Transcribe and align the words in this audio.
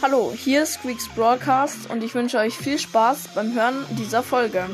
Hallo, 0.00 0.32
hier 0.32 0.62
ist 0.62 0.74
Squeaks 0.74 1.08
Broadcast 1.08 1.90
und 1.90 2.04
ich 2.04 2.14
wünsche 2.14 2.38
euch 2.38 2.54
viel 2.54 2.78
Spaß 2.78 3.34
beim 3.34 3.52
Hören 3.52 3.84
dieser 3.96 4.22
Folge. 4.22 4.64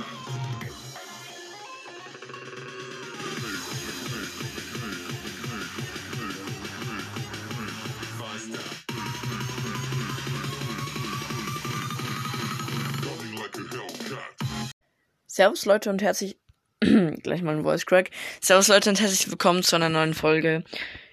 Servus 15.26 15.64
Leute 15.64 15.88
und 15.88 16.02
herzlich 16.02 16.36
gleich 16.80 17.40
mal 17.40 17.56
ein 17.56 17.62
Voice 17.62 17.86
Crack. 17.86 18.10
Servus 18.42 18.68
Leute 18.68 18.90
und 18.90 19.00
herzlich 19.00 19.30
willkommen 19.30 19.62
zu 19.62 19.74
einer 19.74 19.88
neuen 19.88 20.12
Folge. 20.12 20.64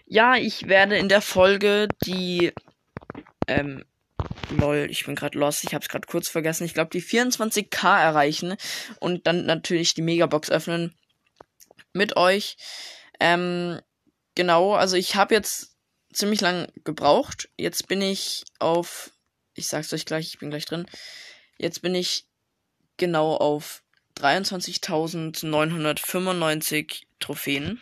Ja, 0.06 0.36
ich 0.36 0.68
werde 0.68 0.98
in 0.98 1.08
der 1.08 1.22
Folge 1.22 1.88
die 2.04 2.52
ähm 3.48 3.86
lol, 4.58 4.88
ich 4.90 5.06
bin 5.06 5.16
gerade 5.16 5.38
lost, 5.38 5.64
ich 5.64 5.74
habe 5.74 5.84
es 5.84 5.90
gerade 5.90 6.08
kurz 6.08 6.30
vergessen. 6.30 6.66
Ich 6.66 6.74
glaube, 6.74 6.92
die 6.92 7.02
24k 7.02 8.00
erreichen 8.00 8.56
und 9.00 9.28
dann 9.28 9.46
natürlich 9.46 9.94
die 9.94 10.02
Megabox 10.02 10.50
öffnen 10.50 10.96
mit 11.94 12.18
euch. 12.18 12.58
Ähm 13.20 13.80
genau, 14.36 14.74
also 14.74 14.96
ich 14.96 15.16
habe 15.16 15.36
jetzt 15.36 15.76
ziemlich 16.14 16.42
lang 16.42 16.72
gebraucht. 16.84 17.50
Jetzt 17.58 17.88
bin 17.88 18.02
ich 18.02 18.44
auf 18.60 19.12
ich 19.54 19.68
sag's 19.68 19.94
euch 19.94 20.06
gleich, 20.06 20.28
ich 20.28 20.40
bin 20.40 20.50
gleich 20.50 20.66
drin. 20.66 20.88
Jetzt 21.58 21.82
bin 21.82 21.94
ich 21.96 22.26
genau 22.98 23.36
auf 23.36 23.84
23.995 24.18 27.04
Trophäen. 27.20 27.82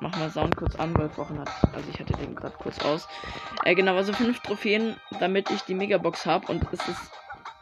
Mach 0.00 0.14
mal 0.14 0.30
Sound 0.30 0.56
kurz 0.56 0.76
an, 0.76 0.96
weil 0.96 1.10
vorhin 1.10 1.40
hat, 1.40 1.66
also 1.72 1.90
ich 1.90 1.98
hatte 1.98 2.14
den 2.14 2.36
gerade 2.36 2.56
kurz 2.56 2.78
aus. 2.78 3.08
Äh, 3.64 3.74
genau, 3.74 3.96
also 3.96 4.14
fünf 4.14 4.40
Trophäen, 4.40 4.96
damit 5.10 5.50
ich 5.50 5.64
die 5.64 5.74
Megabox 5.74 6.24
habe 6.24 6.46
und 6.46 6.72
es 6.72 6.86
ist 6.86 7.17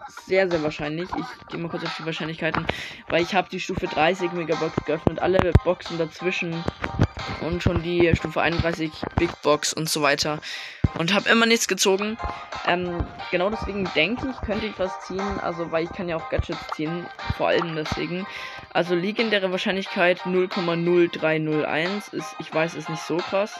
sehr, 0.09 0.49
sehr 0.51 0.63
wahrscheinlich. 0.63 1.09
Ich 1.11 1.49
gehe 1.49 1.61
mal 1.61 1.69
kurz 1.69 1.85
auf 1.85 1.97
die 1.97 2.05
Wahrscheinlichkeiten, 2.05 2.67
weil 3.09 3.23
ich 3.23 3.35
habe 3.35 3.49
die 3.49 3.61
Stufe 3.61 3.87
30 3.87 4.33
Megabox 4.33 4.85
geöffnet, 4.85 5.21
alle 5.21 5.53
Boxen 5.65 5.99
dazwischen 5.99 6.65
und 7.41 7.63
schon 7.63 7.83
die 7.83 8.15
Stufe 8.17 8.41
31 8.41 8.91
Big 9.17 9.31
Box 9.43 9.73
und 9.73 9.89
so 9.89 10.03
weiter 10.03 10.41
und 10.99 11.15
habe 11.15 11.29
immer 11.29 11.47
nichts 11.47 11.69
gezogen. 11.69 12.17
Ähm, 12.67 13.05
genau 13.31 13.51
deswegen 13.51 13.89
denke 13.95 14.29
ich, 14.31 14.41
könnte 14.47 14.67
ich 14.67 14.79
was 14.79 15.01
ziehen, 15.07 15.41
also 15.41 15.71
weil 15.71 15.85
ich 15.85 15.93
kann 15.93 16.09
ja 16.09 16.17
auch 16.17 16.29
Gadgets 16.31 16.67
ziehen, 16.75 17.07
vor 17.37 17.49
allem 17.49 17.77
deswegen. 17.77 18.27
Also 18.73 18.95
legendäre 18.95 19.51
Wahrscheinlichkeit 19.51 20.21
0,0301 20.23 22.15
ist, 22.15 22.35
ich 22.39 22.53
weiß, 22.53 22.75
ist 22.75 22.89
nicht 22.89 23.03
so 23.03 23.19
krass. 23.19 23.59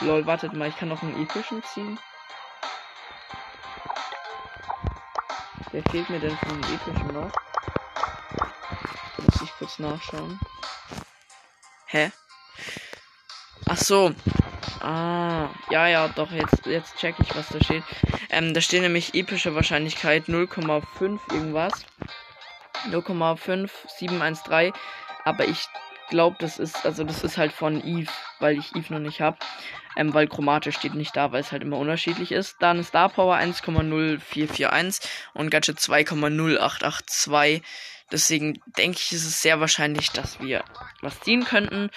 Lol, 0.00 0.26
wartet 0.26 0.54
mal, 0.54 0.68
ich 0.68 0.76
kann 0.76 0.88
noch 0.88 1.02
einen 1.02 1.20
epischen 1.22 1.62
ziehen. 1.62 1.98
Wer 5.72 5.82
fehlt 5.90 6.10
mir 6.10 6.18
denn 6.18 6.36
von 6.36 6.60
den 6.60 6.74
epischen 6.74 7.06
noch? 7.12 7.30
Muss 9.18 9.42
ich 9.42 9.52
kurz 9.58 9.78
nachschauen. 9.78 10.40
Hä? 11.86 12.10
Ach 13.66 13.76
so. 13.76 14.12
Ah, 14.80 15.50
ja, 15.70 15.86
ja, 15.86 16.08
doch, 16.08 16.32
jetzt, 16.32 16.66
jetzt 16.66 16.96
check 16.96 17.14
ich, 17.20 17.36
was 17.36 17.48
da 17.48 17.62
steht. 17.62 17.84
Ähm, 18.30 18.54
da 18.54 18.60
steht 18.60 18.82
nämlich 18.82 19.14
epische 19.14 19.54
Wahrscheinlichkeit 19.54 20.24
0,5 20.24 21.18
irgendwas. 21.32 21.72
0,5713. 22.90 24.72
Aber 25.24 25.44
ich 25.44 25.68
glaube, 26.10 26.36
das 26.38 26.58
ist, 26.58 26.84
also 26.84 27.04
das 27.04 27.24
ist 27.24 27.38
halt 27.38 27.52
von 27.52 27.82
Eve, 27.82 28.10
weil 28.38 28.58
ich 28.58 28.74
Eve 28.76 28.92
noch 28.92 29.00
nicht 29.00 29.20
habe. 29.20 29.38
Ähm, 29.96 30.14
weil 30.14 30.28
chromatisch 30.28 30.76
steht 30.76 30.94
nicht 30.94 31.16
da, 31.16 31.32
weil 31.32 31.40
es 31.40 31.50
halt 31.50 31.62
immer 31.62 31.78
unterschiedlich 31.78 32.30
ist. 32.30 32.56
Dann 32.60 32.84
Star 32.84 33.08
Power 33.08 33.36
1,0441 33.36 35.00
und 35.34 35.50
Gadget 35.50 35.78
2,0882. 35.78 37.62
Deswegen 38.12 38.60
denke 38.78 38.98
ich, 39.00 39.12
ist 39.12 39.24
es 39.24 39.40
sehr 39.40 39.60
wahrscheinlich, 39.60 40.10
dass 40.10 40.40
wir 40.40 40.64
was 41.00 41.18
ziehen 41.20 41.44
könnten. 41.44 41.90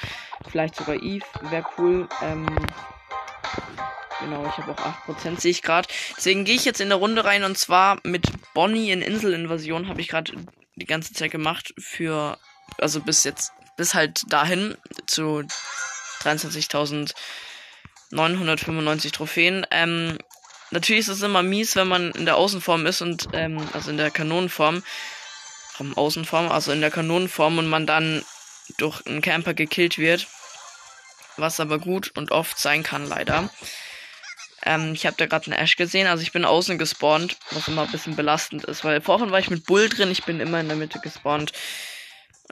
Vielleicht 0.49 0.75
sogar 0.75 0.95
Eve, 0.95 1.25
wäre 1.49 1.65
cool. 1.77 2.07
Ähm, 2.21 2.47
genau, 4.19 4.45
ich 4.45 4.57
habe 4.57 4.71
auch 4.71 5.07
8%, 5.07 5.39
sehe 5.39 5.51
ich 5.51 5.61
gerade. 5.61 5.87
Deswegen 6.15 6.45
gehe 6.45 6.55
ich 6.55 6.65
jetzt 6.65 6.81
in 6.81 6.89
der 6.89 6.97
Runde 6.97 7.25
rein 7.25 7.43
und 7.43 7.57
zwar 7.57 7.99
mit 8.03 8.27
Bonnie 8.53 8.91
in 8.91 9.01
Inselinvasion 9.01 9.87
habe 9.87 10.01
ich 10.01 10.07
gerade 10.07 10.33
die 10.75 10.85
ganze 10.85 11.13
Zeit 11.13 11.31
gemacht 11.31 11.73
für, 11.77 12.37
also 12.77 13.01
bis 13.01 13.23
jetzt, 13.23 13.51
bis 13.75 13.93
halt 13.93 14.23
dahin 14.27 14.77
zu 15.05 15.43
23.995 16.21 19.11
Trophäen. 19.11 19.67
Ähm, 19.71 20.17
natürlich 20.71 21.01
ist 21.01 21.09
es 21.09 21.21
immer 21.21 21.43
mies, 21.43 21.75
wenn 21.75 21.87
man 21.87 22.11
in 22.11 22.25
der 22.25 22.37
Außenform 22.37 22.85
ist 22.85 23.01
und, 23.01 23.27
ähm, 23.33 23.67
also 23.73 23.91
in 23.91 23.97
der 23.97 24.11
Kanonenform 24.11 24.83
vom 25.73 25.97
Außenform, 25.97 26.51
also 26.51 26.71
in 26.71 26.81
der 26.81 26.91
Kanonenform 26.91 27.57
und 27.57 27.67
man 27.67 27.87
dann 27.87 28.23
durch 28.77 29.05
einen 29.05 29.21
Camper 29.21 29.53
gekillt 29.53 29.97
wird. 29.97 30.27
Was 31.35 31.59
aber 31.59 31.79
gut 31.79 32.11
und 32.15 32.31
oft 32.31 32.59
sein 32.59 32.83
kann, 32.83 33.07
leider. 33.07 33.49
Ähm, 34.65 34.93
ich 34.93 35.05
habe 35.05 35.17
da 35.17 35.25
gerade 35.25 35.47
einen 35.47 35.59
Ash 35.59 35.75
gesehen, 35.75 36.07
also 36.07 36.21
ich 36.21 36.31
bin 36.31 36.45
außen 36.45 36.77
gespawnt, 36.77 37.37
was 37.51 37.67
immer 37.67 37.83
ein 37.83 37.91
bisschen 37.91 38.15
belastend 38.15 38.63
ist, 38.65 38.83
weil 38.83 39.01
vorhin 39.01 39.31
war 39.31 39.39
ich 39.39 39.49
mit 39.49 39.65
Bull 39.65 39.89
drin, 39.89 40.11
ich 40.11 40.23
bin 40.23 40.39
immer 40.39 40.59
in 40.59 40.67
der 40.67 40.77
Mitte 40.77 40.99
gespawnt. 40.99 41.51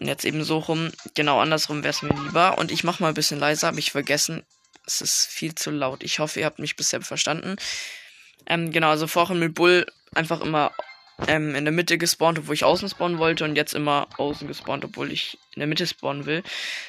Und 0.02 0.08
jetzt 0.08 0.26
eben 0.26 0.44
so 0.44 0.58
rum, 0.58 0.92
genau 1.14 1.40
andersrum 1.40 1.84
wäre 1.84 1.92
es 1.92 2.02
mir 2.02 2.10
lieber. 2.24 2.58
Und 2.58 2.72
ich 2.72 2.84
mache 2.84 3.04
mal 3.04 3.10
ein 3.10 3.14
bisschen 3.14 3.40
leiser, 3.40 3.68
habe 3.68 3.78
ich 3.78 3.92
vergessen. 3.92 4.44
Es 4.88 5.00
ist 5.00 5.28
viel 5.28 5.54
zu 5.54 5.70
laut. 5.70 6.02
Ich 6.04 6.18
hoffe, 6.18 6.40
ihr 6.40 6.48
habt 6.48 6.58
mich 6.58 6.76
bisher 6.76 7.02
verstanden. 7.02 7.56
Ähm, 8.48 8.72
genau, 8.72 8.90
also 8.90 9.06
vorhin 9.06 9.38
mit 9.38 9.54
Bull 9.54 9.86
einfach 10.16 10.42
immer 10.42 10.72
ähm, 11.28 11.54
in 11.54 11.66
der 11.66 11.72
Mitte 11.72 12.00
gespawnt, 12.00 12.40
obwohl 12.40 12.56
ich 12.56 12.64
außen 12.64 12.90
spawnen 12.90 13.20
wollte 13.20 13.44
und 13.44 13.56
jetzt 13.56 13.76
immer 13.76 14.08
außen 14.18 14.48
gespawnt, 14.48 14.84
obwohl 14.84 15.12
ich 15.12 15.38
in 15.54 15.60
der 15.60 15.68
Mitte 15.68 15.86
spawnen 15.86 16.26
will. 16.26 16.42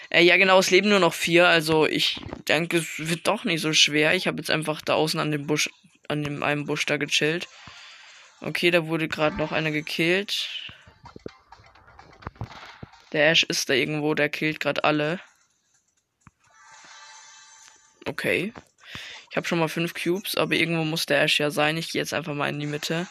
Äh, 0.08 0.22
ja, 0.22 0.38
genau, 0.38 0.58
es 0.58 0.70
leben 0.70 0.88
nur 0.88 0.98
noch 0.98 1.12
vier, 1.12 1.46
also 1.46 1.84
ich 1.84 2.18
denke, 2.48 2.78
es 2.78 2.86
wird 2.96 3.28
doch 3.28 3.44
nicht 3.44 3.60
so 3.60 3.74
schwer. 3.74 4.14
Ich 4.14 4.26
habe 4.26 4.38
jetzt 4.38 4.50
einfach 4.50 4.80
da 4.80 4.94
außen 4.94 5.20
an 5.20 5.30
dem 5.30 5.46
Busch, 5.46 5.68
an 6.08 6.22
dem 6.22 6.42
einen 6.42 6.64
Busch 6.64 6.86
da 6.86 6.96
gechillt. 6.96 7.46
Okay, 8.40 8.70
da 8.70 8.86
wurde 8.86 9.06
gerade 9.06 9.36
noch 9.36 9.52
einer 9.52 9.70
gekillt. 9.70 10.48
Der 13.12 13.30
Ash 13.30 13.42
ist 13.42 13.68
da 13.68 13.74
irgendwo, 13.74 14.14
der 14.14 14.28
killt 14.28 14.60
gerade 14.60 14.84
alle. 14.84 15.20
Okay. 18.06 18.52
Ich 19.30 19.36
habe 19.36 19.46
schon 19.46 19.58
mal 19.58 19.68
fünf 19.68 19.94
Cubes, 19.94 20.36
aber 20.36 20.54
irgendwo 20.54 20.84
muss 20.84 21.06
der 21.06 21.22
Ash 21.22 21.38
ja 21.38 21.50
sein. 21.50 21.76
Ich 21.76 21.90
gehe 21.90 22.00
jetzt 22.00 22.14
einfach 22.14 22.34
mal 22.34 22.48
in 22.48 22.58
die 22.58 22.66
Mitte. 22.66 23.06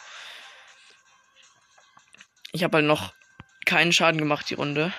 Ich 2.51 2.63
habe 2.63 2.77
halt 2.77 2.85
noch 2.85 3.13
keinen 3.65 3.93
Schaden 3.93 4.19
gemacht, 4.19 4.49
die 4.49 4.55
Runde. 4.55 4.93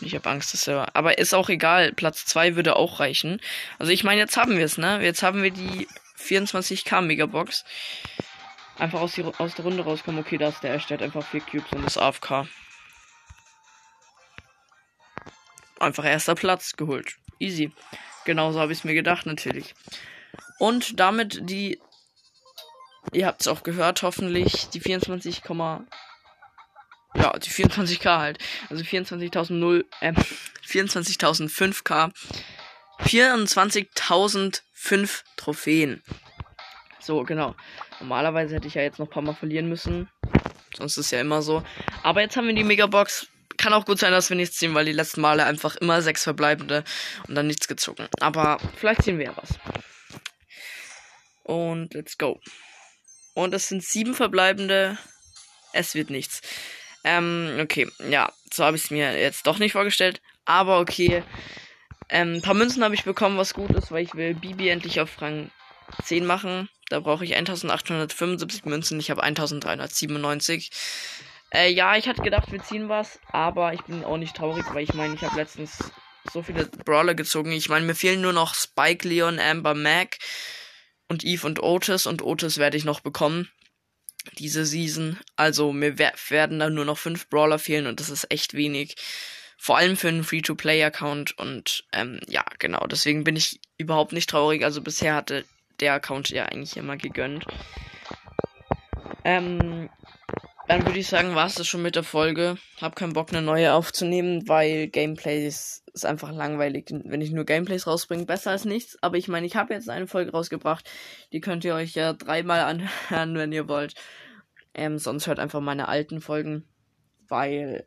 Ich 0.00 0.14
habe 0.14 0.28
Angst, 0.28 0.54
dass 0.54 0.66
er. 0.66 0.94
Aber 0.96 1.18
ist 1.18 1.34
auch 1.34 1.48
egal. 1.48 1.92
Platz 1.92 2.24
2 2.26 2.56
würde 2.56 2.76
auch 2.76 3.00
reichen. 3.00 3.40
Also 3.78 3.92
ich 3.92 4.04
meine, 4.04 4.20
jetzt 4.20 4.36
haben 4.36 4.56
wir 4.56 4.64
es, 4.64 4.78
ne? 4.78 5.00
Jetzt 5.02 5.22
haben 5.22 5.42
wir 5.42 5.50
die 5.50 5.86
24k 6.18 7.00
Megabox. 7.00 7.64
Einfach 8.78 9.00
aus, 9.00 9.12
die, 9.12 9.24
aus 9.24 9.54
der 9.54 9.64
Runde 9.64 9.84
rauskommen. 9.84 10.20
Okay, 10.20 10.38
da 10.38 10.48
ist 10.48 10.62
der 10.62 10.72
erstellt 10.72 11.02
einfach 11.02 11.24
4 11.24 11.40
Cubes 11.42 11.72
und 11.72 11.82
das 11.82 11.98
AFK. 11.98 12.46
Einfach 15.78 16.04
erster 16.04 16.34
Platz 16.34 16.76
geholt. 16.76 17.16
Easy. 17.38 17.72
Genauso 18.24 18.60
habe 18.60 18.72
ich 18.72 18.78
es 18.78 18.84
mir 18.84 18.94
gedacht, 18.94 19.26
natürlich. 19.26 19.74
Und 20.58 20.98
damit 20.98 21.50
die 21.50 21.78
Ihr 23.12 23.26
habt 23.26 23.42
es 23.42 23.48
auch 23.48 23.62
gehört, 23.62 24.02
hoffentlich. 24.02 24.70
Die 24.70 24.80
24, 24.80 25.42
ja, 27.16 27.38
die 27.38 27.50
24k 27.50 28.18
halt. 28.18 28.38
Also 28.70 28.82
24.000 28.82 29.84
äh, 30.00 30.14
24.005k. 30.66 32.10
24.005 33.00 35.22
Trophäen. 35.36 36.02
So, 37.04 37.22
genau. 37.22 37.54
Normalerweise 38.00 38.54
hätte 38.54 38.66
ich 38.66 38.74
ja 38.74 38.82
jetzt 38.82 38.98
noch 38.98 39.06
ein 39.06 39.10
paar 39.10 39.22
Mal 39.22 39.34
verlieren 39.34 39.68
müssen. 39.68 40.08
Sonst 40.74 40.96
ist 40.96 41.10
ja 41.10 41.20
immer 41.20 41.42
so. 41.42 41.62
Aber 42.02 42.22
jetzt 42.22 42.36
haben 42.36 42.46
wir 42.46 42.54
die 42.54 42.64
Megabox. 42.64 43.28
Kann 43.58 43.74
auch 43.74 43.84
gut 43.84 43.98
sein, 43.98 44.10
dass 44.10 44.30
wir 44.30 44.36
nichts 44.36 44.56
ziehen, 44.56 44.74
weil 44.74 44.86
die 44.86 44.92
letzten 44.92 45.20
Male 45.20 45.44
einfach 45.44 45.76
immer 45.76 46.00
sechs 46.00 46.24
verbleibende 46.24 46.82
und 47.28 47.34
dann 47.34 47.46
nichts 47.46 47.68
gezogen. 47.68 48.08
Aber 48.20 48.58
vielleicht 48.76 49.02
ziehen 49.02 49.18
wir 49.18 49.26
ja 49.26 49.36
was. 49.36 49.58
Und 51.44 51.92
let's 51.92 52.16
go. 52.16 52.40
Und 53.34 53.54
es 53.54 53.68
sind 53.68 53.84
sieben 53.84 54.14
verbleibende. 54.14 54.96
Es 55.72 55.94
wird 55.94 56.08
nichts. 56.08 56.40
Ähm, 57.04 57.58
okay, 57.60 57.86
ja, 58.08 58.32
so 58.50 58.64
habe 58.64 58.76
ich 58.76 58.84
es 58.84 58.90
mir 58.90 59.20
jetzt 59.20 59.46
doch 59.46 59.58
nicht 59.58 59.72
vorgestellt. 59.72 60.22
Aber 60.46 60.80
okay. 60.80 61.22
Ähm, 62.08 62.34
ein 62.34 62.42
paar 62.42 62.54
Münzen 62.54 62.82
habe 62.82 62.94
ich 62.94 63.04
bekommen, 63.04 63.36
was 63.36 63.54
gut 63.54 63.70
ist, 63.72 63.92
weil 63.92 64.04
ich 64.04 64.14
will 64.14 64.34
Bibi 64.34 64.68
endlich 64.68 65.00
auf 65.00 65.20
Rang 65.20 65.50
10 66.02 66.26
machen. 66.26 66.68
Da 66.94 67.00
brauche 67.00 67.24
ich 67.24 67.34
1875 67.34 68.66
Münzen. 68.66 69.00
Ich 69.00 69.10
habe 69.10 69.20
1397. 69.20 70.70
Äh, 71.52 71.72
ja, 71.72 71.96
ich 71.96 72.06
hatte 72.06 72.22
gedacht, 72.22 72.52
wir 72.52 72.62
ziehen 72.62 72.88
was, 72.88 73.18
aber 73.32 73.74
ich 73.74 73.82
bin 73.82 74.04
auch 74.04 74.16
nicht 74.16 74.36
traurig, 74.36 74.64
weil 74.72 74.84
ich 74.84 74.94
meine, 74.94 75.16
ich 75.16 75.22
habe 75.22 75.34
letztens 75.34 75.90
so 76.32 76.44
viele 76.44 76.66
Brawler 76.66 77.16
gezogen. 77.16 77.50
Ich 77.50 77.68
meine, 77.68 77.84
mir 77.84 77.96
fehlen 77.96 78.20
nur 78.20 78.32
noch 78.32 78.54
Spike, 78.54 79.08
Leon, 79.08 79.40
Amber, 79.40 79.74
Mac 79.74 80.18
und 81.08 81.24
Eve 81.24 81.44
und 81.48 81.60
Otis. 81.60 82.06
Und 82.06 82.22
Otis 82.22 82.58
werde 82.58 82.76
ich 82.76 82.84
noch 82.84 83.00
bekommen. 83.00 83.50
Diese 84.38 84.64
Season. 84.64 85.18
Also 85.34 85.72
mir 85.72 85.98
werden 85.98 86.60
da 86.60 86.70
nur 86.70 86.84
noch 86.84 86.98
fünf 86.98 87.28
Brawler 87.28 87.58
fehlen 87.58 87.88
und 87.88 87.98
das 87.98 88.08
ist 88.08 88.30
echt 88.30 88.54
wenig. 88.54 88.94
Vor 89.58 89.78
allem 89.78 89.96
für 89.96 90.06
einen 90.06 90.22
Free-to-Play-Account. 90.22 91.36
Und 91.38 91.86
ähm, 91.92 92.20
ja, 92.28 92.44
genau. 92.60 92.86
Deswegen 92.86 93.24
bin 93.24 93.34
ich 93.34 93.58
überhaupt 93.78 94.12
nicht 94.12 94.30
traurig. 94.30 94.62
Also 94.62 94.80
bisher 94.80 95.16
hatte 95.16 95.44
der 95.84 95.92
Account 95.92 96.30
ja 96.30 96.46
eigentlich 96.46 96.78
immer 96.78 96.96
gegönnt. 96.96 97.44
Ähm, 99.22 99.90
dann 100.66 100.86
würde 100.86 100.98
ich 100.98 101.08
sagen, 101.08 101.34
war 101.34 101.46
es 101.46 101.56
das 101.56 101.66
schon 101.66 101.82
mit 101.82 101.94
der 101.94 102.04
Folge. 102.04 102.56
Hab 102.80 102.96
keinen 102.96 103.12
Bock, 103.12 103.28
eine 103.30 103.42
neue 103.42 103.74
aufzunehmen, 103.74 104.48
weil 104.48 104.88
Gameplays 104.88 105.84
ist 105.92 106.06
einfach 106.06 106.32
langweilig. 106.32 106.86
Wenn 107.04 107.20
ich 107.20 107.32
nur 107.32 107.44
Gameplays 107.44 107.86
rausbringe, 107.86 108.24
besser 108.24 108.52
als 108.52 108.64
nichts. 108.64 108.96
Aber 109.02 109.18
ich 109.18 109.28
meine, 109.28 109.46
ich 109.46 109.56
habe 109.56 109.74
jetzt 109.74 109.90
eine 109.90 110.06
Folge 110.06 110.32
rausgebracht. 110.32 110.90
Die 111.32 111.40
könnt 111.40 111.66
ihr 111.66 111.74
euch 111.74 111.94
ja 111.94 112.14
dreimal 112.14 112.60
anhören, 113.10 113.36
wenn 113.36 113.52
ihr 113.52 113.68
wollt. 113.68 113.94
Ähm, 114.72 114.96
sonst 114.98 115.26
hört 115.26 115.38
einfach 115.38 115.60
meine 115.60 115.88
alten 115.88 116.22
Folgen. 116.22 116.64
Weil 117.28 117.86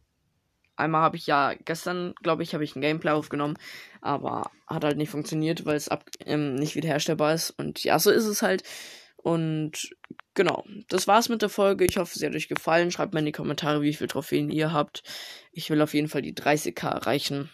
einmal 0.77 1.01
habe 1.01 1.18
ich 1.18 1.27
ja 1.27 1.53
gestern, 1.65 2.13
glaube 2.21 2.44
ich, 2.44 2.53
habe 2.53 2.63
ich 2.63 2.75
ein 2.75 2.81
Gameplay 2.81 3.12
aufgenommen. 3.12 3.57
Aber 4.01 4.51
hat 4.68 4.83
halt 4.83 4.97
nicht 4.97 5.09
funktioniert, 5.09 5.65
weil 5.65 5.75
es 5.75 5.89
ähm, 6.25 6.56
nicht 6.56 6.75
wiederherstellbar 6.75 7.33
ist. 7.33 7.51
Und 7.51 7.83
ja, 7.83 8.00
so 8.00 8.12
ist 8.12 8.25
es 8.25 8.41
halt. 8.41 8.63
Und 9.18 9.89
genau, 10.35 10.63
das 10.88 11.07
war's 11.07 11.29
mit 11.29 11.41
der 11.41 11.50
Folge. 11.50 11.85
Ich 11.85 11.97
hoffe, 11.97 12.18
sie 12.18 12.25
hat 12.25 12.35
euch 12.35 12.47
gefallen. 12.47 12.91
Schreibt 12.91 13.13
mal 13.13 13.19
in 13.19 13.25
die 13.25 13.31
Kommentare, 13.31 13.81
wie 13.81 13.94
viele 13.94 14.07
Trophäen 14.07 14.50
ihr 14.50 14.71
habt. 14.71 15.03
Ich 15.51 15.69
will 15.69 15.81
auf 15.81 15.94
jeden 15.94 16.07
Fall 16.07 16.21
die 16.21 16.35
30k 16.35 16.88
erreichen. 16.88 17.50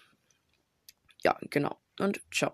Ja, 1.23 1.37
genau. 1.49 1.77
Und 1.99 2.21
ciao. 2.31 2.53